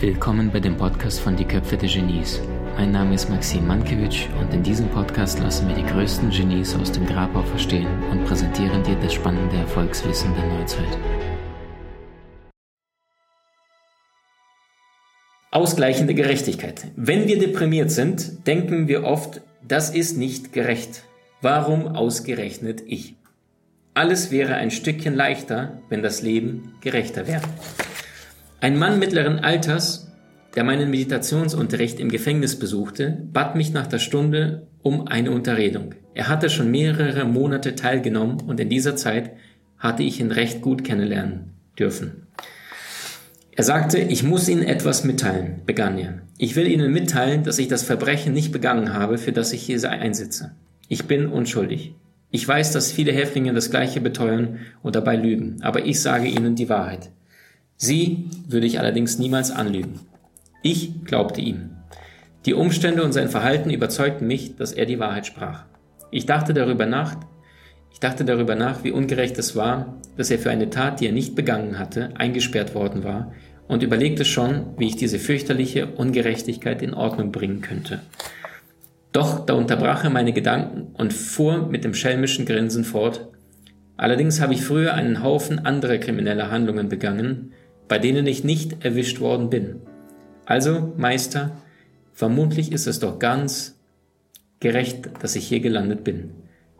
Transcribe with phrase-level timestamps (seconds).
[0.00, 2.40] Willkommen bei dem Podcast von Die Köpfe der Genies.
[2.76, 6.90] Mein Name ist Maxim Mankewitsch und in diesem Podcast lassen wir die größten Genies aus
[6.90, 10.98] dem Grabau verstehen und präsentieren dir das spannende Erfolgswissen der Neuzeit.
[15.52, 16.88] Ausgleichende Gerechtigkeit.
[16.96, 21.04] Wenn wir deprimiert sind, denken wir oft, das ist nicht gerecht.
[21.42, 23.19] Warum ausgerechnet ich?
[23.92, 27.42] Alles wäre ein Stückchen leichter, wenn das Leben gerechter wäre.
[28.60, 30.12] Ein Mann mittleren Alters,
[30.54, 35.94] der meinen Meditationsunterricht im Gefängnis besuchte, bat mich nach der Stunde um eine Unterredung.
[36.14, 39.32] Er hatte schon mehrere Monate teilgenommen und in dieser Zeit
[39.78, 42.26] hatte ich ihn recht gut kennenlernen dürfen.
[43.52, 46.22] Er sagte, ich muss Ihnen etwas mitteilen, begann er.
[46.38, 49.90] Ich will Ihnen mitteilen, dass ich das Verbrechen nicht begangen habe, für das ich hier
[49.90, 50.52] einsitze.
[50.88, 51.94] Ich bin unschuldig.
[52.30, 56.54] Ich weiß, dass viele Häftlinge das Gleiche beteuern und dabei lügen, aber ich sage Ihnen
[56.54, 57.10] die Wahrheit.
[57.76, 60.00] Sie würde ich allerdings niemals anlügen.
[60.62, 61.70] Ich glaubte ihm.
[62.46, 65.64] Die Umstände und sein Verhalten überzeugten mich, dass er die Wahrheit sprach.
[66.10, 67.16] Ich dachte darüber nach,
[67.92, 71.12] ich dachte darüber nach, wie ungerecht es war, dass er für eine Tat, die er
[71.12, 73.32] nicht begangen hatte, eingesperrt worden war
[73.66, 78.00] und überlegte schon, wie ich diese fürchterliche Ungerechtigkeit in Ordnung bringen könnte.
[79.12, 83.28] Doch da unterbrach er meine Gedanken und fuhr mit dem schelmischen Grinsen fort.
[83.96, 87.52] Allerdings habe ich früher einen Haufen anderer krimineller Handlungen begangen,
[87.88, 89.76] bei denen ich nicht erwischt worden bin.
[90.46, 91.50] Also, Meister,
[92.12, 93.76] vermutlich ist es doch ganz
[94.60, 96.30] gerecht, dass ich hier gelandet bin.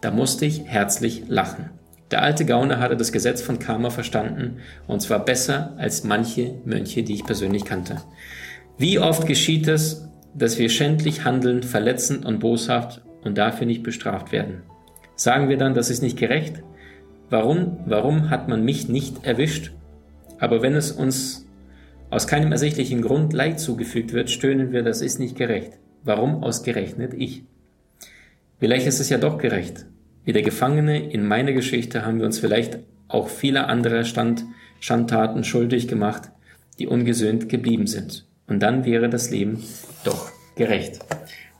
[0.00, 1.70] Da musste ich herzlich lachen.
[2.10, 7.02] Der alte Gauner hatte das Gesetz von Karma verstanden, und zwar besser als manche Mönche,
[7.02, 8.02] die ich persönlich kannte.
[8.78, 14.32] Wie oft geschieht es, dass wir schändlich handeln, verletzend und boshaft und dafür nicht bestraft
[14.32, 14.62] werden?
[15.14, 16.62] Sagen wir dann, das ist nicht gerecht?
[17.30, 19.72] Warum, warum hat man mich nicht erwischt?
[20.38, 21.46] Aber wenn es uns
[22.10, 25.72] aus keinem ersichtlichen Grund Leid zugefügt wird, stöhnen wir, das ist nicht gerecht.
[26.04, 27.42] Warum ausgerechnet ich?
[28.58, 29.86] Vielleicht ist es ja doch gerecht.
[30.24, 32.78] Wie der Gefangene in meiner Geschichte haben wir uns vielleicht
[33.08, 34.44] auch viele andere Stand,
[34.80, 36.30] Schandtaten schuldig gemacht,
[36.78, 38.26] die ungesöhnt geblieben sind.
[38.48, 39.62] Und dann wäre das Leben
[40.04, 41.00] doch gerecht.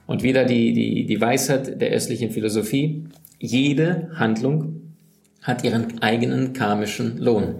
[0.06, 3.04] Und wieder die, die, die Weisheit der östlichen Philosophie.
[3.38, 4.94] Jede Handlung
[5.42, 7.56] hat ihren eigenen karmischen Lohn.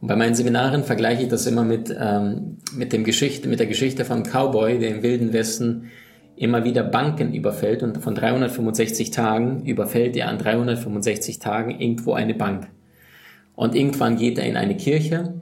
[0.00, 3.66] Und bei meinen Seminaren vergleiche ich das immer mit, ähm, mit, dem Geschichte, mit der
[3.66, 5.90] Geschichte vom Cowboy, der im Wilden Westen
[6.36, 12.34] immer wieder Banken überfällt und von 365 Tagen überfällt er an 365 Tagen irgendwo eine
[12.34, 12.68] Bank.
[13.54, 15.34] Und irgendwann geht er in eine Kirche,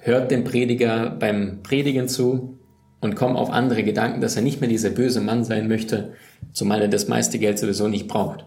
[0.00, 2.57] hört dem Prediger beim Predigen zu
[3.00, 6.12] und kommt auf andere Gedanken, dass er nicht mehr dieser böse Mann sein möchte,
[6.52, 8.46] zumal er das meiste Geld sowieso nicht braucht.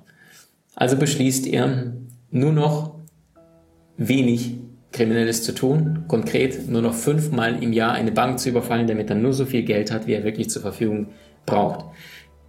[0.75, 1.93] Also beschließt er,
[2.31, 2.95] nur noch
[3.97, 4.55] wenig
[4.91, 9.15] Kriminelles zu tun, konkret nur noch fünfmal im Jahr eine Bank zu überfallen, damit er
[9.15, 11.07] nur so viel Geld hat, wie er wirklich zur Verfügung
[11.45, 11.85] braucht.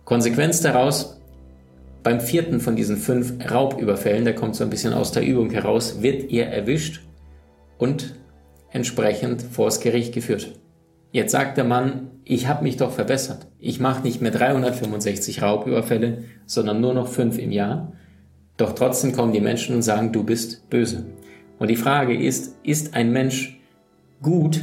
[0.04, 1.20] Konsequenz daraus,
[2.02, 6.02] beim vierten von diesen fünf Raubüberfällen, der kommt so ein bisschen aus der Übung heraus,
[6.02, 7.02] wird er erwischt
[7.78, 8.16] und
[8.72, 10.58] entsprechend vors Gericht geführt.
[11.12, 13.46] Jetzt sagt der Mann, ich habe mich doch verbessert.
[13.58, 17.92] Ich mache nicht mehr 365 Raubüberfälle, sondern nur noch fünf im Jahr.
[18.56, 21.04] Doch trotzdem kommen die Menschen und sagen, du bist böse.
[21.58, 23.60] Und die Frage ist, ist ein Mensch
[24.22, 24.62] gut,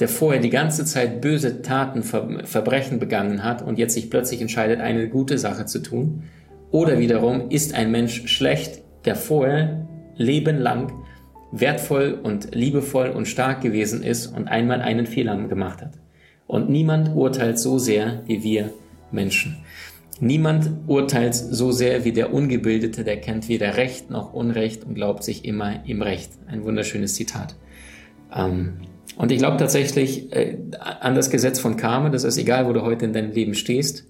[0.00, 4.80] der vorher die ganze Zeit böse Taten, Verbrechen begangen hat und jetzt sich plötzlich entscheidet,
[4.80, 6.24] eine gute Sache zu tun?
[6.72, 10.92] Oder wiederum ist ein Mensch schlecht, der vorher lebenlang
[11.52, 15.92] wertvoll und liebevoll und stark gewesen ist und einmal einen Fehler gemacht hat.
[16.46, 18.72] Und niemand urteilt so sehr wie wir
[19.12, 19.58] Menschen.
[20.20, 25.24] Niemand urteilt so sehr wie der Ungebildete, der kennt weder Recht noch Unrecht und glaubt
[25.24, 26.32] sich immer im Recht.
[26.46, 27.54] Ein wunderschönes Zitat.
[28.34, 28.74] Ähm,
[29.16, 32.82] und ich glaube tatsächlich äh, an das Gesetz von Karma, das ist egal, wo du
[32.82, 34.06] heute in deinem Leben stehst,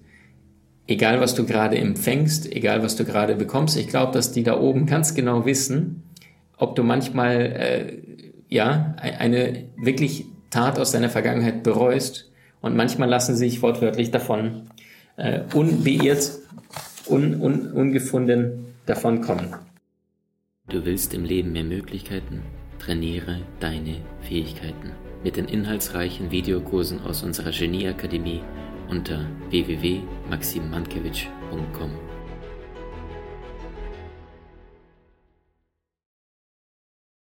[0.87, 4.59] egal was du gerade empfängst, egal was du gerade bekommst, ich glaube, dass die da
[4.59, 6.00] oben ganz genau wissen,
[6.61, 7.97] ob du manchmal äh,
[8.47, 12.29] ja eine wirklich Tat aus deiner Vergangenheit bereust
[12.61, 14.69] und manchmal lassen sie sich wortwörtlich davon
[15.17, 16.37] äh, unbeirrt,
[17.07, 19.55] un, un, ungefunden davon kommen.
[20.69, 22.43] Du willst im Leben mehr Möglichkeiten?
[22.79, 24.91] Trainiere deine Fähigkeiten
[25.23, 28.41] mit den inhaltsreichen Videokursen aus unserer Genieakademie
[28.89, 32.10] unter www.maximmankiewicz.com.